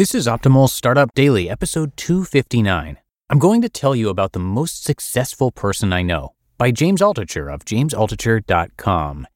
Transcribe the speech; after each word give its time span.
This 0.00 0.14
is 0.14 0.26
Optimal 0.26 0.70
Startup 0.70 1.12
Daily, 1.12 1.50
episode 1.50 1.94
259. 1.98 2.96
I'm 3.28 3.38
going 3.38 3.60
to 3.60 3.68
tell 3.68 3.94
you 3.94 4.08
about 4.08 4.32
the 4.32 4.38
most 4.38 4.82
successful 4.82 5.52
person 5.52 5.92
I 5.92 6.00
know 6.00 6.32
by 6.56 6.70
James 6.70 7.02
Altucher 7.02 7.52
of 7.52 7.66
jamesaltucher.com. 7.66 9.26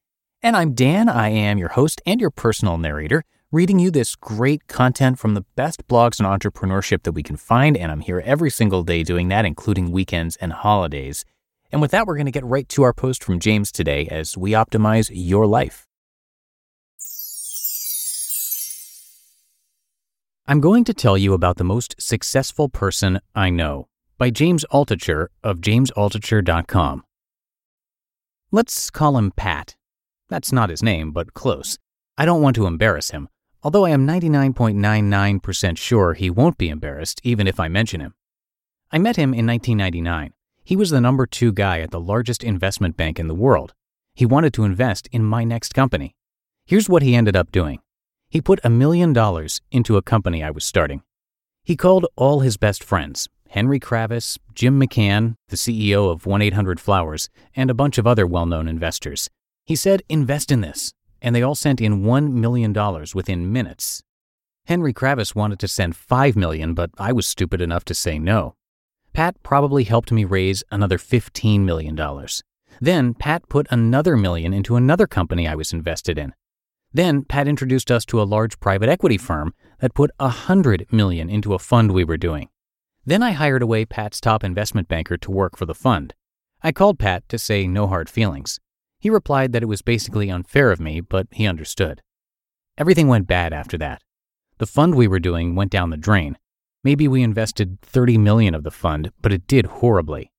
And 0.43 0.57
I'm 0.57 0.73
Dan. 0.73 1.11
I 1.11 1.29
am 1.29 1.59
your 1.59 1.69
host 1.69 2.01
and 2.07 2.19
your 2.19 2.31
personal 2.31 2.79
narrator, 2.79 3.25
reading 3.53 3.79
you 3.79 3.91
this 3.91 4.17
great 4.17 4.67
content 4.67 5.19
from 5.19 5.35
the 5.35 5.45
best 5.55 5.87
blogs 5.87 6.19
on 6.19 6.41
entrepreneurship 6.41 7.03
that 7.03 7.13
we 7.13 7.23
can 7.23 7.37
find. 7.37 7.77
And 7.77 7.93
I'm 7.93 8.01
here 8.01 8.23
every 8.25 8.51
single 8.51 8.85
day 8.85 9.03
doing 9.03 9.29
that, 9.29 9.45
including 9.45 9.93
weekends 9.93 10.37
and 10.37 10.55
holidays. 10.55 11.27
And 11.73 11.83
with 11.83 11.91
that, 11.91 12.07
we're 12.07 12.17
going 12.17 12.25
to 12.25 12.33
get 12.33 12.43
right 12.43 12.67
to 12.71 12.85
our 12.85 12.95
post 12.95 13.23
from 13.23 13.39
James 13.39 13.71
today 13.71 14.07
as 14.07 14.35
we 14.35 14.53
optimize 14.53 15.11
your 15.13 15.47
life. 15.47 15.87
I'm 20.47 20.61
going 20.61 20.85
to 20.85 20.93
tell 20.93 21.17
you 21.17 21.33
about 21.33 21.57
the 21.57 21.65
most 21.65 21.95
successful 21.99 22.69
person 22.69 23.19
I 23.35 23.49
know 23.49 23.89
by 24.19 24.29
James 24.29 24.67
Altucher 24.71 25.29
of 25.43 25.63
jamesaltucher.com. 25.63 27.03
Let's 28.51 28.91
call 28.91 29.17
him 29.17 29.31
Pat. 29.31 29.77
That's 30.29 30.53
not 30.53 30.69
his 30.69 30.83
name, 30.83 31.13
but 31.13 31.33
close. 31.33 31.79
I 32.19 32.27
don't 32.27 32.43
want 32.43 32.57
to 32.57 32.67
embarrass 32.67 33.11
him, 33.11 33.31
although 33.63 33.87
I 33.87 33.91
am 33.91 34.07
99.99% 34.07 35.79
sure 35.79 36.13
he 36.13 36.29
won't 36.29 36.59
be 36.59 36.69
embarrassed 36.69 37.23
even 37.25 37.47
if 37.47 37.59
I 37.59 37.69
mention 37.69 38.03
him. 38.03 38.13
I 38.91 38.99
met 38.99 39.17
him 39.17 39.33
in 39.33 39.47
1999. 39.47 40.35
He 40.63 40.77
was 40.77 40.91
the 40.91 41.01
number 41.01 41.25
two 41.27 41.53
guy 41.53 41.81
at 41.81 41.91
the 41.91 41.99
largest 41.99 42.45
investment 42.45 42.99
bank 42.99 43.19
in 43.19 43.29
the 43.29 43.35
world. 43.35 43.73
He 44.15 44.27
wanted 44.27 44.53
to 44.55 44.65
invest 44.65 45.09
in 45.11 45.25
my 45.25 45.43
next 45.43 45.73
company. 45.73 46.15
Here's 46.67 46.89
what 46.91 47.03
he 47.03 47.15
ended 47.15 47.35
up 47.35 47.51
doing. 47.51 47.81
He 48.35 48.41
put 48.41 48.59
a 48.65 48.69
million 48.69 49.13
dollars 49.13 49.61
into 49.71 49.97
a 49.97 50.03
company 50.03 50.43
I 50.43 50.51
was 50.51 50.65
starting. 50.65 51.03
He 51.63 51.77
called 51.77 52.07
all 52.17 52.41
his 52.41 52.57
best 52.57 52.83
friends 52.83 53.29
Henry 53.51 53.79
Kravis, 53.79 54.39
Jim 54.57 54.81
McCann, 54.81 55.37
the 55.51 55.57
CEO 55.57 56.11
of 56.11 56.27
1 56.27 56.43
800 56.43 56.81
Flowers, 56.81 57.31
and 57.55 57.71
a 57.71 57.75
bunch 57.75 57.97
of 57.97 58.09
other 58.09 58.27
well 58.27 58.45
known 58.45 58.67
investors. 58.67 59.31
He 59.65 59.77
said, 59.77 60.03
Invest 60.09 60.51
in 60.51 60.63
this. 60.63 60.93
And 61.23 61.33
they 61.33 61.43
all 61.43 61.55
sent 61.55 61.81
in 61.81 62.03
$1 62.03 62.33
million 62.33 62.75
within 63.15 63.53
minutes. 63.53 64.03
Henry 64.67 64.93
Kravis 64.93 65.37
wanted 65.37 65.61
to 65.61 65.69
send 65.69 65.95
5 65.95 66.35
million, 66.35 66.75
but 66.75 66.91
I 66.99 67.13
was 67.13 67.29
stupid 67.29 67.61
enough 67.61 67.85
to 67.85 67.95
say 67.95 68.19
no. 68.19 68.57
Pat 69.13 69.41
probably 69.45 69.85
helped 69.85 70.11
me 70.11 70.25
raise 70.25 70.65
another 70.73 70.99
$15 70.99 71.61
million. 71.61 71.97
Then 72.81 73.15
Pat 73.15 73.49
put 73.49 73.69
another 73.71 74.17
million 74.17 74.53
into 74.53 74.75
another 74.75 75.07
company 75.07 75.47
I 75.47 75.55
was 75.55 75.73
invested 75.73 76.19
in. 76.19 76.35
Then 76.95 77.25
Pat 77.25 77.49
introduced 77.49 77.91
us 77.91 78.05
to 78.07 78.23
a 78.23 78.25
large 78.25 78.61
private 78.61 78.89
equity 78.89 79.19
firm 79.19 79.53
that 79.81 79.95
put 79.95 80.13
a 80.21 80.29
hundred 80.29 80.87
million 80.93 81.29
into 81.29 81.53
a 81.53 81.59
fund 81.59 81.91
we 81.91 82.05
were 82.05 82.17
doing. 82.17 82.49
Then 83.05 83.21
I 83.21 83.33
hired 83.33 83.63
away 83.63 83.85
Pat's 83.85 84.21
top 84.21 84.45
investment 84.45 84.87
banker 84.87 85.17
to 85.17 85.31
work 85.33 85.57
for 85.57 85.67
the 85.67 85.75
fund. 85.75 86.15
I 86.63 86.71
called 86.71 87.01
Pat 87.01 87.29
to 87.31 87.39
say 87.39 87.67
no 87.67 87.89
hard 87.89 88.09
feelings. 88.09 88.61
He 89.01 89.11
replied 89.11 89.53
that 89.53 89.63
it 89.63 89.67
was 89.67 89.83
basically 89.83 90.31
unfair 90.31 90.71
of 90.71 90.79
me, 90.79 91.01
but 91.01 91.27
he 91.33 91.49
understood. 91.49 92.01
Everything 92.79 93.09
went 93.09 93.27
bad 93.27 93.53
after 93.53 93.77
that. 93.79 94.01
The 94.59 94.67
fund 94.67 94.95
we 94.95 95.09
were 95.09 95.19
doing 95.19 95.57
went 95.57 95.73
down 95.73 95.91
the 95.91 95.97
drain. 95.97 96.39
Maybe 96.85 97.09
we 97.09 97.23
invested 97.23 97.81
30 97.83 98.19
million 98.19 98.55
of 98.55 98.63
the 98.63 98.71
fund, 98.71 99.11
but 99.21 99.33
it 99.33 99.49
did 99.49 99.67
horribly. 99.67 100.31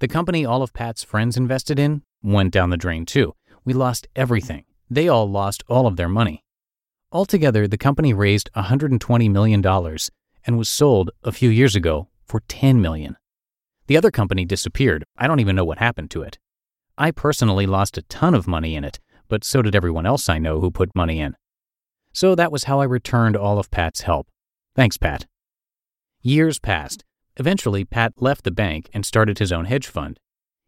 The 0.00 0.08
company 0.08 0.44
all 0.44 0.62
of 0.62 0.74
Pat's 0.74 1.02
friends 1.02 1.38
invested 1.38 1.78
in 1.78 2.02
went 2.22 2.52
down 2.52 2.68
the 2.68 2.76
drain 2.76 3.06
too. 3.06 3.34
We 3.64 3.72
lost 3.72 4.06
everything. 4.14 4.66
They 4.90 5.08
all 5.08 5.28
lost 5.30 5.64
all 5.68 5.86
of 5.86 5.96
their 5.96 6.08
money. 6.08 6.42
Altogether, 7.10 7.68
the 7.68 7.78
company 7.78 8.12
raised 8.12 8.50
$120 8.56 9.30
million 9.30 9.64
and 10.46 10.58
was 10.58 10.68
sold 10.68 11.10
a 11.22 11.32
few 11.32 11.48
years 11.48 11.76
ago 11.76 12.08
for 12.24 12.40
10 12.48 12.80
million. 12.80 13.16
The 13.86 13.96
other 13.96 14.10
company 14.10 14.44
disappeared. 14.44 15.04
I 15.16 15.26
don't 15.26 15.40
even 15.40 15.56
know 15.56 15.64
what 15.64 15.78
happened 15.78 16.10
to 16.12 16.22
it. 16.22 16.38
I 16.96 17.10
personally 17.10 17.66
lost 17.66 17.98
a 17.98 18.02
ton 18.02 18.34
of 18.34 18.46
money 18.46 18.76
in 18.76 18.84
it, 18.84 18.98
but 19.28 19.44
so 19.44 19.62
did 19.62 19.74
everyone 19.74 20.06
else 20.06 20.28
I 20.28 20.38
know 20.38 20.60
who 20.60 20.70
put 20.70 20.94
money 20.94 21.20
in. 21.20 21.36
So 22.12 22.34
that 22.34 22.52
was 22.52 22.64
how 22.64 22.80
I 22.80 22.84
returned 22.84 23.36
all 23.36 23.58
of 23.58 23.70
Pat's 23.70 24.02
help. 24.02 24.28
Thanks, 24.74 24.96
Pat. 24.96 25.26
Years 26.22 26.58
passed. 26.58 27.04
Eventually, 27.36 27.84
Pat 27.84 28.12
left 28.18 28.44
the 28.44 28.50
bank 28.50 28.88
and 28.94 29.04
started 29.04 29.38
his 29.38 29.52
own 29.52 29.64
hedge 29.64 29.86
fund. 29.86 30.18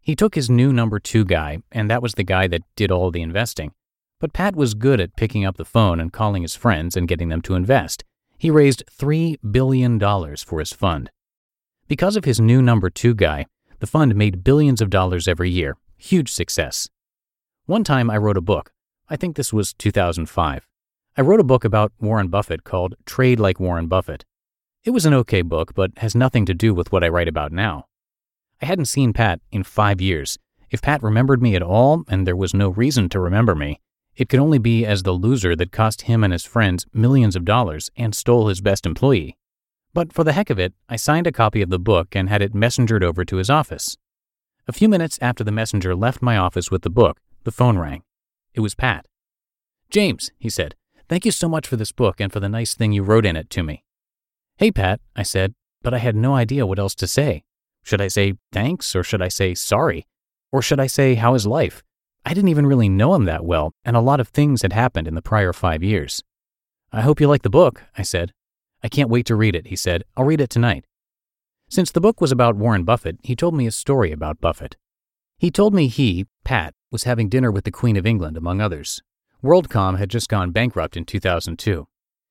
He 0.01 0.17
took 0.17 0.35
his 0.35 0.51
new 0.51 0.73
number 0.73 0.99
two 0.99 1.25
guy, 1.25 1.59
and 1.71 1.91
that 1.91 2.03
was 2.03 2.15
the 2.15 2.25
guy 2.25 2.47
that 2.49 2.63
did 2.77 2.91
all 2.91 3.11
the 3.11 3.23
investing. 3.23 3.73
But 4.19 4.33
Pat 4.33 4.57
was 4.57 4.75
good 4.75 5.01
at 5.01 5.17
picking 5.17 5.45
up 5.45 5.57
the 5.57 5.65
phone 5.65 6.01
and 6.01 6.13
calling 6.13 6.43
his 6.43 6.57
friends 6.57 6.97
and 6.97 7.07
getting 7.07 7.29
them 7.29 7.43
to 7.43 7.55
invest. 7.55 8.05
He 8.39 8.51
raised 8.51 8.85
$3 8.91 9.37
billion 9.51 9.99
for 10.37 10.59
his 10.59 10.73
fund. 10.73 11.11
Because 11.89 12.17
of 12.17 12.25
his 12.25 12.41
new 12.41 12.63
number 12.63 12.91
two 12.91 13.15
guy, 13.15 13.47
the 13.79 13.87
fund 13.87 14.15
made 14.15 14.43
billions 14.43 14.81
of 14.81 14.91
dollars 14.91 15.29
every 15.29 15.51
year. 15.51 15.77
Huge 15.99 16.33
success. 16.33 16.89
One 17.67 17.85
time 17.85 18.11
I 18.11 18.17
wrote 18.17 18.37
a 18.37 18.43
book. 18.43 18.73
I 19.09 19.17
think 19.17 19.37
this 19.37 19.53
was 19.53 19.75
2005. 19.75 20.67
I 21.17 21.21
wrote 21.21 21.41
a 21.41 21.45
book 21.45 21.65
about 21.65 21.93
Warren 22.01 22.29
Buffett 22.29 22.65
called 22.65 22.95
Trade 23.05 23.39
Like 23.39 23.61
Warren 23.61 23.87
Buffett. 23.87 24.25
It 24.85 24.91
was 24.91 25.07
an 25.07 25.15
okay 25.15 25.43
book, 25.43 25.75
but 25.75 25.91
has 25.99 26.15
nothing 26.15 26.47
to 26.47 26.55
do 26.55 26.75
with 26.75 26.93
what 26.93 27.05
I 27.05 27.09
write 27.09 27.29
about 27.29 27.53
now. 27.53 27.87
I 28.63 28.67
hadn't 28.67 28.87
seen 28.87 29.13
Pat 29.13 29.41
in 29.53 29.63
five 29.63 30.01
years. 30.01 30.39
If 30.71 30.83
Pat 30.83 31.03
remembered 31.03 31.43
me 31.43 31.55
at 31.55 31.63
all, 31.63 32.05
and 32.09 32.27
there 32.27 32.37
was 32.37 32.55
no 32.55 32.71
reason 32.71 33.09
to 33.11 33.21
remember 33.21 33.55
me, 33.55 33.81
it 34.17 34.29
could 34.29 34.41
only 34.41 34.59
be 34.59 34.85
as 34.85 35.03
the 35.03 35.13
loser 35.13 35.55
that 35.57 35.73
cost 35.73 36.03
him 36.03 36.25
and 36.25 36.33
his 36.33 36.45
friends 36.45 36.87
millions 36.93 37.37
of 37.37 37.45
dollars 37.45 37.91
and 37.97 38.15
stole 38.15 38.49
his 38.49 38.61
best 38.61 38.87
employee. 38.87 39.37
But 39.93 40.13
for 40.13 40.25
the 40.25 40.33
heck 40.33 40.51
of 40.51 40.59
it, 40.59 40.75
I 40.89 40.97
signed 40.97 41.27
a 41.27 41.33
copy 41.33 41.63
of 41.63 41.71
the 41.71 41.79
book 41.79 42.15
and 42.15 42.29
had 42.29 42.43
it 42.43 42.55
messengered 42.55 43.03
over 43.03 43.25
to 43.25 43.37
his 43.37 43.51
office. 43.51 43.97
A 44.69 44.73
few 44.73 44.89
minutes 44.89 45.19
after 45.23 45.45
the 45.45 45.53
messenger 45.53 45.95
left 45.95 46.23
my 46.23 46.37
office 46.37 46.71
with 46.71 46.83
the 46.83 46.91
book, 46.91 47.21
the 47.45 47.53
phone 47.53 47.79
rang. 47.79 48.03
It 48.55 48.61
was 48.61 48.75
Pat. 48.75 49.07
James, 49.91 50.33
he 50.39 50.51
said, 50.51 50.75
thank 51.09 51.25
you 51.25 51.31
so 51.31 51.49
much 51.49 51.67
for 51.67 51.77
this 51.77 51.93
book 51.93 52.21
and 52.21 52.33
for 52.33 52.41
the 52.41 52.49
nice 52.49 52.75
thing 52.75 52.93
you 52.93 53.03
wrote 53.03 53.25
in 53.25 53.37
it 53.37 53.49
to 53.51 53.63
me. 53.63 53.85
Hey, 54.57 54.71
Pat, 54.71 55.01
I 55.15 55.23
said, 55.23 55.55
but 55.83 55.95
I 55.95 55.99
had 55.99 56.17
no 56.17 56.35
idea 56.35 56.67
what 56.67 56.79
else 56.79 56.95
to 56.97 57.07
say. 57.07 57.45
Should 57.83 58.01
I 58.01 58.09
say 58.09 58.35
thanks 58.51 58.97
or 58.97 59.05
should 59.05 59.23
I 59.23 59.29
say 59.29 59.55
sorry? 59.55 60.07
Or 60.51 60.63
should 60.63 60.81
I 60.81 60.89
say, 60.89 61.15
how 61.15 61.35
is 61.35 61.47
life? 61.47 61.85
I 62.27 62.35
didn't 62.35 62.49
even 62.49 62.67
really 62.67 62.89
know 62.89 63.15
him 63.15 63.25
that 63.27 63.45
well, 63.45 63.73
and 63.85 63.97
a 63.97 64.01
lot 64.01 64.19
of 64.19 64.27
things 64.27 64.63
had 64.63 64.73
happened 64.73 65.07
in 65.07 65.15
the 65.15 65.23
prior 65.23 65.53
five 65.53 65.81
years. 65.81 66.25
I 66.91 67.03
hope 67.03 67.21
you 67.21 67.29
like 67.29 67.43
the 67.43 67.49
book, 67.49 67.85
I 67.97 68.03
said. 68.03 68.33
I 68.83 68.89
can't 68.89 69.09
wait 69.09 69.27
to 69.27 69.37
read 69.37 69.55
it, 69.55 69.69
he 69.69 69.77
said. 69.77 70.03
I'll 70.17 70.25
read 70.25 70.41
it 70.41 70.51
tonight. 70.51 70.87
Since 71.71 71.93
the 71.93 72.01
book 72.01 72.21
was 72.21 72.33
about 72.33 72.57
Warren 72.57 72.83
Buffett, 72.83 73.19
he 73.23 73.37
told 73.37 73.55
me 73.55 73.69
a 73.69 73.71
story 73.71 74.11
about 74.11 74.41
Buffett. 74.41 74.77
He 75.39 75.53
told 75.53 75.73
me 75.73 75.87
he, 75.87 76.27
Pat, 76.45 76.75
was 76.91 77.05
having 77.05 77.29
dinner 77.29 77.53
with 77.53 77.63
the 77.63 77.71
Queen 77.71 77.97
of 77.97 78.07
England, 78.07 78.37
among 78.37 78.61
others. 78.61 79.01
WorldCom 79.45 79.97
had 79.97 80.11
just 80.11 80.29
gone 80.29 80.51
bankrupt 80.51 80.97
in 80.97 81.05
2002. 81.05 81.87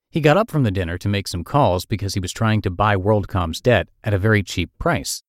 He 0.10 0.20
got 0.20 0.36
up 0.36 0.52
from 0.52 0.64
the 0.64 0.72
dinner 0.72 0.98
to 0.98 1.08
make 1.08 1.30
some 1.30 1.46
calls 1.46 1.86
because 1.86 2.16
he 2.16 2.20
was 2.20 2.34
trying 2.34 2.62
to 2.64 2.70
buy 2.70 2.98
WorldCom's 2.98 3.62
debt 3.62 3.88
at 4.04 4.14
a 4.14 4.18
very 4.18 4.44
cheap 4.44 4.72
price. 4.78 5.24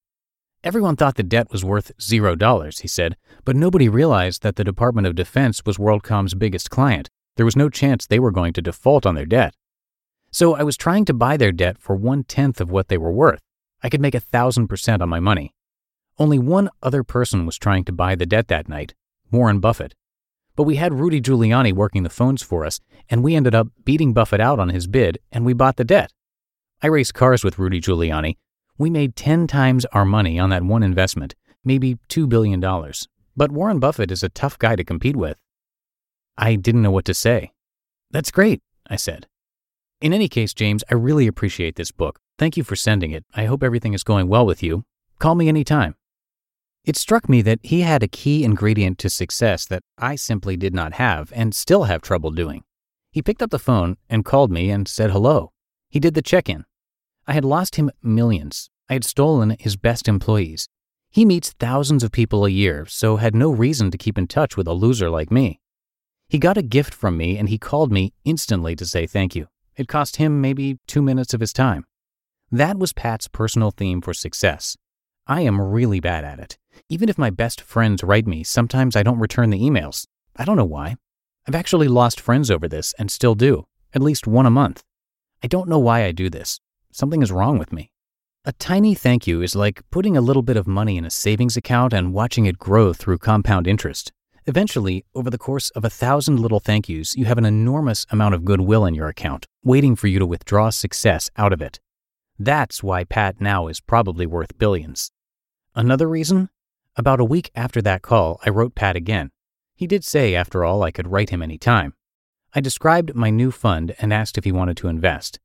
Everyone 0.64 0.96
thought 0.96 1.14
the 1.14 1.22
debt 1.22 1.52
was 1.52 1.64
worth 1.64 1.92
zero 2.00 2.34
dollars, 2.34 2.80
he 2.80 2.88
said, 2.88 3.16
but 3.44 3.56
nobody 3.56 3.88
realized 3.88 4.42
that 4.42 4.56
the 4.56 4.64
Department 4.64 5.06
of 5.06 5.14
Defense 5.14 5.62
was 5.64 5.78
WorldCom's 5.78 6.34
biggest 6.34 6.70
client. 6.70 7.08
There 7.36 7.46
was 7.46 7.56
no 7.56 7.68
chance 7.68 8.06
they 8.06 8.18
were 8.18 8.30
going 8.30 8.52
to 8.54 8.62
default 8.62 9.06
on 9.06 9.14
their 9.14 9.26
debt. 9.26 9.54
So 10.30 10.54
I 10.54 10.64
was 10.64 10.76
trying 10.76 11.04
to 11.06 11.14
buy 11.14 11.36
their 11.36 11.52
debt 11.52 11.78
for 11.78 11.94
one 11.94 12.24
tenth 12.24 12.60
of 12.60 12.70
what 12.70 12.88
they 12.88 12.98
were 12.98 13.12
worth. 13.12 13.40
I 13.82 13.88
could 13.88 14.00
make 14.00 14.14
a 14.14 14.20
thousand 14.20 14.68
percent 14.68 15.02
on 15.02 15.08
my 15.08 15.20
money. 15.20 15.54
Only 16.18 16.38
one 16.38 16.70
other 16.82 17.04
person 17.04 17.46
was 17.46 17.58
trying 17.58 17.84
to 17.84 17.92
buy 17.92 18.14
the 18.14 18.26
debt 18.26 18.48
that 18.48 18.68
night 18.68 18.94
Warren 19.30 19.60
Buffett. 19.60 19.94
But 20.56 20.62
we 20.62 20.76
had 20.76 20.94
Rudy 20.94 21.20
Giuliani 21.20 21.72
working 21.72 22.02
the 22.02 22.08
phones 22.10 22.42
for 22.42 22.64
us, 22.64 22.80
and 23.10 23.22
we 23.22 23.34
ended 23.34 23.54
up 23.54 23.68
beating 23.84 24.14
Buffett 24.14 24.40
out 24.40 24.58
on 24.58 24.70
his 24.70 24.86
bid, 24.86 25.18
and 25.30 25.44
we 25.44 25.52
bought 25.52 25.76
the 25.76 25.84
debt. 25.84 26.12
I 26.82 26.86
raced 26.86 27.14
cars 27.14 27.44
with 27.44 27.58
Rudy 27.58 27.80
Giuliani. 27.80 28.36
We 28.78 28.90
made 28.90 29.16
10 29.16 29.46
times 29.46 29.84
our 29.86 30.04
money 30.04 30.38
on 30.38 30.50
that 30.50 30.62
one 30.62 30.82
investment, 30.82 31.34
maybe 31.64 31.98
$2 32.08 32.28
billion. 32.28 32.60
But 33.36 33.52
Warren 33.52 33.78
Buffett 33.78 34.10
is 34.10 34.22
a 34.22 34.28
tough 34.28 34.58
guy 34.58 34.76
to 34.76 34.84
compete 34.84 35.16
with. 35.16 35.38
I 36.38 36.56
didn't 36.56 36.82
know 36.82 36.90
what 36.90 37.06
to 37.06 37.14
say. 37.14 37.52
That's 38.10 38.30
great, 38.30 38.62
I 38.88 38.96
said. 38.96 39.26
In 40.00 40.12
any 40.12 40.28
case, 40.28 40.52
James, 40.52 40.84
I 40.90 40.94
really 40.94 41.26
appreciate 41.26 41.76
this 41.76 41.90
book. 41.90 42.20
Thank 42.38 42.56
you 42.56 42.64
for 42.64 42.76
sending 42.76 43.12
it. 43.12 43.24
I 43.34 43.46
hope 43.46 43.62
everything 43.62 43.94
is 43.94 44.04
going 44.04 44.28
well 44.28 44.44
with 44.44 44.62
you. 44.62 44.84
Call 45.18 45.34
me 45.34 45.48
anytime. 45.48 45.96
It 46.84 46.96
struck 46.96 47.28
me 47.28 47.40
that 47.42 47.58
he 47.62 47.80
had 47.80 48.02
a 48.02 48.08
key 48.08 48.44
ingredient 48.44 48.98
to 48.98 49.10
success 49.10 49.64
that 49.66 49.82
I 49.98 50.16
simply 50.16 50.56
did 50.56 50.74
not 50.74 50.92
have 50.94 51.32
and 51.34 51.54
still 51.54 51.84
have 51.84 52.02
trouble 52.02 52.30
doing. 52.30 52.62
He 53.10 53.22
picked 53.22 53.42
up 53.42 53.50
the 53.50 53.58
phone 53.58 53.96
and 54.10 54.24
called 54.24 54.52
me 54.52 54.70
and 54.70 54.86
said 54.86 55.10
hello. 55.10 55.52
He 55.88 55.98
did 55.98 56.14
the 56.14 56.22
check 56.22 56.48
in. 56.50 56.66
I 57.26 57.32
had 57.32 57.44
lost 57.44 57.76
him 57.76 57.90
millions. 58.02 58.70
I 58.88 58.92
had 58.92 59.04
stolen 59.04 59.56
his 59.58 59.76
best 59.76 60.06
employees. 60.06 60.68
He 61.10 61.24
meets 61.24 61.54
thousands 61.58 62.04
of 62.04 62.12
people 62.12 62.44
a 62.44 62.50
year, 62.50 62.86
so 62.86 63.16
had 63.16 63.34
no 63.34 63.50
reason 63.50 63.90
to 63.90 63.98
keep 63.98 64.16
in 64.16 64.28
touch 64.28 64.56
with 64.56 64.68
a 64.68 64.72
loser 64.72 65.10
like 65.10 65.30
me. 65.30 65.60
He 66.28 66.38
got 66.38 66.56
a 66.56 66.62
gift 66.62 66.94
from 66.94 67.16
me 67.16 67.36
and 67.36 67.48
he 67.48 67.58
called 67.58 67.90
me 67.90 68.12
instantly 68.24 68.76
to 68.76 68.86
say 68.86 69.06
thank 69.06 69.34
you. 69.34 69.48
It 69.76 69.88
cost 69.88 70.16
him 70.16 70.40
maybe 70.40 70.78
two 70.86 71.02
minutes 71.02 71.34
of 71.34 71.40
his 71.40 71.52
time. 71.52 71.84
That 72.52 72.78
was 72.78 72.92
Pat's 72.92 73.28
personal 73.28 73.72
theme 73.72 74.00
for 74.00 74.14
success. 74.14 74.76
I 75.26 75.40
am 75.40 75.60
really 75.60 75.98
bad 75.98 76.24
at 76.24 76.38
it. 76.38 76.58
Even 76.88 77.08
if 77.08 77.18
my 77.18 77.30
best 77.30 77.60
friends 77.60 78.04
write 78.04 78.26
me, 78.26 78.44
sometimes 78.44 78.94
I 78.94 79.02
don't 79.02 79.18
return 79.18 79.50
the 79.50 79.60
emails. 79.60 80.06
I 80.36 80.44
don't 80.44 80.56
know 80.56 80.64
why. 80.64 80.96
I've 81.48 81.54
actually 81.54 81.88
lost 81.88 82.20
friends 82.20 82.50
over 82.50 82.68
this 82.68 82.94
and 82.98 83.10
still 83.10 83.34
do, 83.34 83.66
at 83.92 84.02
least 84.02 84.26
one 84.26 84.46
a 84.46 84.50
month. 84.50 84.84
I 85.42 85.48
don't 85.48 85.68
know 85.68 85.78
why 85.78 86.04
I 86.04 86.12
do 86.12 86.30
this. 86.30 86.60
Something 86.96 87.20
is 87.20 87.30
wrong 87.30 87.58
with 87.58 87.74
me. 87.74 87.90
A 88.46 88.52
tiny 88.52 88.94
thank 88.94 89.26
you 89.26 89.42
is 89.42 89.54
like 89.54 89.82
putting 89.90 90.16
a 90.16 90.22
little 90.22 90.40
bit 90.40 90.56
of 90.56 90.66
money 90.66 90.96
in 90.96 91.04
a 91.04 91.10
savings 91.10 91.54
account 91.54 91.92
and 91.92 92.14
watching 92.14 92.46
it 92.46 92.58
grow 92.58 92.94
through 92.94 93.18
compound 93.18 93.66
interest. 93.66 94.12
Eventually, 94.46 95.04
over 95.14 95.28
the 95.28 95.36
course 95.36 95.68
of 95.72 95.84
a 95.84 95.90
thousand 95.90 96.40
little 96.40 96.58
thank 96.58 96.88
yous, 96.88 97.14
you 97.14 97.26
have 97.26 97.36
an 97.36 97.44
enormous 97.44 98.06
amount 98.10 98.34
of 98.34 98.46
goodwill 98.46 98.86
in 98.86 98.94
your 98.94 99.08
account, 99.08 99.44
waiting 99.62 99.94
for 99.94 100.06
you 100.06 100.18
to 100.18 100.24
withdraw 100.24 100.70
success 100.70 101.28
out 101.36 101.52
of 101.52 101.60
it. 101.60 101.80
That's 102.38 102.82
why 102.82 103.04
Pat 103.04 103.42
now 103.42 103.66
is 103.68 103.78
probably 103.78 104.24
worth 104.24 104.56
billions. 104.56 105.10
Another 105.74 106.08
reason? 106.08 106.48
About 106.96 107.20
a 107.20 107.26
week 107.26 107.50
after 107.54 107.82
that 107.82 108.00
call, 108.00 108.40
I 108.46 108.48
wrote 108.48 108.74
Pat 108.74 108.96
again. 108.96 109.32
He 109.74 109.86
did 109.86 110.02
say, 110.02 110.34
after 110.34 110.64
all, 110.64 110.82
I 110.82 110.92
could 110.92 111.08
write 111.08 111.28
him 111.28 111.42
any 111.42 111.58
time. 111.58 111.92
I 112.54 112.60
described 112.62 113.14
my 113.14 113.28
new 113.28 113.50
fund 113.50 113.94
and 113.98 114.14
asked 114.14 114.38
if 114.38 114.44
he 114.44 114.52
wanted 114.52 114.78
to 114.78 114.88
invest. 114.88 115.40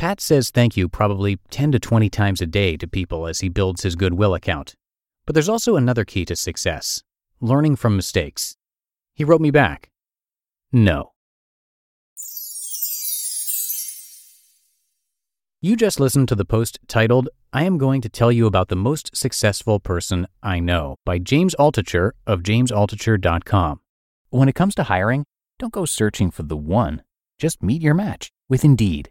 Pat 0.00 0.18
says 0.18 0.48
thank 0.48 0.78
you 0.78 0.88
probably 0.88 1.36
10 1.50 1.72
to 1.72 1.78
20 1.78 2.08
times 2.08 2.40
a 2.40 2.46
day 2.46 2.74
to 2.74 2.88
people 2.88 3.26
as 3.26 3.40
he 3.40 3.50
builds 3.50 3.82
his 3.82 3.96
Goodwill 3.96 4.32
account. 4.32 4.74
But 5.26 5.34
there's 5.34 5.50
also 5.50 5.76
another 5.76 6.06
key 6.06 6.24
to 6.24 6.36
success 6.36 7.02
learning 7.42 7.76
from 7.76 7.96
mistakes. 7.96 8.56
He 9.12 9.24
wrote 9.24 9.42
me 9.42 9.50
back 9.50 9.90
No. 10.72 11.12
You 15.60 15.76
just 15.76 16.00
listened 16.00 16.28
to 16.28 16.34
the 16.34 16.46
post 16.46 16.78
titled, 16.88 17.28
I 17.52 17.64
am 17.64 17.76
going 17.76 18.00
to 18.00 18.08
tell 18.08 18.32
you 18.32 18.46
about 18.46 18.68
the 18.68 18.76
most 18.76 19.14
successful 19.14 19.80
person 19.80 20.26
I 20.42 20.60
know 20.60 20.96
by 21.04 21.18
James 21.18 21.54
Altucher 21.58 22.12
of 22.26 22.40
jamesaltucher.com. 22.40 23.80
When 24.30 24.48
it 24.48 24.54
comes 24.54 24.74
to 24.76 24.84
hiring, 24.84 25.26
don't 25.58 25.74
go 25.74 25.84
searching 25.84 26.30
for 26.30 26.44
the 26.44 26.56
one. 26.56 27.02
Just 27.38 27.62
meet 27.62 27.82
your 27.82 27.92
match 27.92 28.32
with 28.48 28.64
Indeed. 28.64 29.10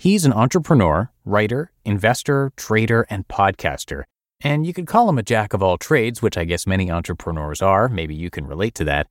He's 0.00 0.24
an 0.24 0.32
entrepreneur, 0.32 1.10
writer, 1.24 1.72
investor, 1.84 2.52
trader, 2.56 3.04
and 3.10 3.26
podcaster. 3.26 4.04
And 4.40 4.64
you 4.64 4.72
could 4.72 4.86
call 4.86 5.08
him 5.08 5.18
a 5.18 5.24
jack 5.24 5.52
of 5.52 5.60
all 5.60 5.76
trades, 5.76 6.22
which 6.22 6.38
I 6.38 6.44
guess 6.44 6.68
many 6.68 6.88
entrepreneurs 6.88 7.60
are. 7.60 7.88
Maybe 7.88 8.14
you 8.14 8.30
can 8.30 8.46
relate 8.46 8.76
to 8.76 8.84
that. 8.84 9.08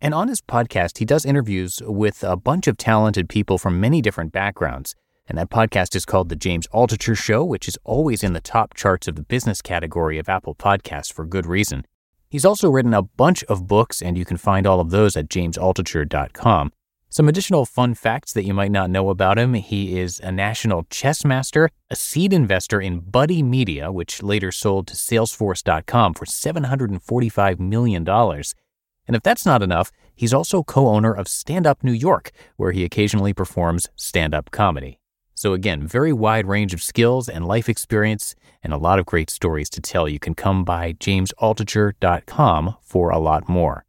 And 0.00 0.14
on 0.14 0.28
his 0.28 0.40
podcast, 0.40 0.98
he 0.98 1.04
does 1.04 1.26
interviews 1.26 1.82
with 1.84 2.22
a 2.22 2.36
bunch 2.36 2.68
of 2.68 2.78
talented 2.78 3.28
people 3.28 3.58
from 3.58 3.80
many 3.80 4.00
different 4.00 4.30
backgrounds. 4.30 4.94
And 5.26 5.36
that 5.36 5.50
podcast 5.50 5.96
is 5.96 6.04
called 6.04 6.28
The 6.28 6.36
James 6.36 6.68
Altucher 6.68 7.18
Show, 7.18 7.44
which 7.44 7.66
is 7.66 7.76
always 7.82 8.22
in 8.22 8.32
the 8.32 8.40
top 8.40 8.74
charts 8.74 9.08
of 9.08 9.16
the 9.16 9.24
business 9.24 9.60
category 9.60 10.20
of 10.20 10.28
Apple 10.28 10.54
Podcasts 10.54 11.12
for 11.12 11.26
good 11.26 11.46
reason. 11.46 11.84
He's 12.30 12.44
also 12.44 12.70
written 12.70 12.94
a 12.94 13.02
bunch 13.02 13.42
of 13.44 13.66
books, 13.66 14.00
and 14.00 14.16
you 14.16 14.24
can 14.24 14.36
find 14.36 14.68
all 14.68 14.78
of 14.78 14.90
those 14.90 15.16
at 15.16 15.28
jamesaltucher.com. 15.28 16.70
Some 17.18 17.28
additional 17.28 17.66
fun 17.66 17.94
facts 17.94 18.32
that 18.34 18.44
you 18.44 18.54
might 18.54 18.70
not 18.70 18.90
know 18.90 19.10
about 19.10 19.40
him 19.40 19.54
he 19.54 19.98
is 19.98 20.20
a 20.20 20.30
national 20.30 20.84
chess 20.88 21.24
master, 21.24 21.68
a 21.90 21.96
seed 21.96 22.32
investor 22.32 22.80
in 22.80 23.00
Buddy 23.00 23.42
Media, 23.42 23.90
which 23.90 24.22
later 24.22 24.52
sold 24.52 24.86
to 24.86 24.94
Salesforce.com 24.94 26.14
for 26.14 26.24
$745 26.26 27.58
million. 27.58 28.08
And 28.08 29.16
if 29.16 29.24
that's 29.24 29.44
not 29.44 29.64
enough, 29.64 29.90
he's 30.14 30.32
also 30.32 30.62
co 30.62 30.86
owner 30.86 31.12
of 31.12 31.26
Stand 31.26 31.66
Up 31.66 31.82
New 31.82 31.90
York, 31.90 32.30
where 32.56 32.70
he 32.70 32.84
occasionally 32.84 33.32
performs 33.32 33.88
stand 33.96 34.32
up 34.32 34.52
comedy. 34.52 35.00
So, 35.34 35.54
again, 35.54 35.88
very 35.88 36.12
wide 36.12 36.46
range 36.46 36.72
of 36.72 36.80
skills 36.80 37.28
and 37.28 37.44
life 37.44 37.68
experience, 37.68 38.36
and 38.62 38.72
a 38.72 38.78
lot 38.78 39.00
of 39.00 39.06
great 39.06 39.28
stories 39.28 39.68
to 39.70 39.80
tell. 39.80 40.08
You 40.08 40.20
can 40.20 40.36
come 40.36 40.62
by 40.62 40.92
jamesaltucher.com 40.92 42.76
for 42.80 43.10
a 43.10 43.18
lot 43.18 43.48
more. 43.48 43.87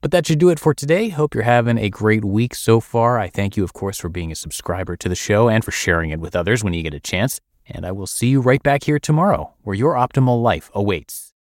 But 0.00 0.12
that 0.12 0.26
should 0.26 0.38
do 0.38 0.48
it 0.48 0.60
for 0.60 0.74
today. 0.74 1.08
Hope 1.08 1.34
you're 1.34 1.42
having 1.42 1.76
a 1.76 1.90
great 1.90 2.24
week 2.24 2.54
so 2.54 2.78
far. 2.78 3.18
I 3.18 3.28
thank 3.28 3.56
you, 3.56 3.64
of 3.64 3.72
course, 3.72 3.98
for 3.98 4.08
being 4.08 4.30
a 4.30 4.36
subscriber 4.36 4.96
to 4.96 5.08
the 5.08 5.16
show 5.16 5.48
and 5.48 5.64
for 5.64 5.72
sharing 5.72 6.10
it 6.10 6.20
with 6.20 6.36
others 6.36 6.62
when 6.62 6.72
you 6.72 6.82
get 6.84 6.94
a 6.94 7.00
chance. 7.00 7.40
And 7.66 7.84
I 7.84 7.90
will 7.90 8.06
see 8.06 8.28
you 8.28 8.40
right 8.40 8.62
back 8.62 8.84
here 8.84 9.00
tomorrow, 9.00 9.54
where 9.62 9.74
your 9.74 9.94
optimal 9.94 10.40
life 10.40 10.70
awaits. 10.72 11.34